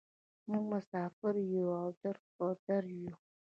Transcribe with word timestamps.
موږ 0.49 0.63
مسافر 0.73 1.33
یوو 1.53 1.73
او 1.81 1.89
در 2.01 2.17
په 2.35 2.45
در 2.65 2.83
یوو. 3.01 3.15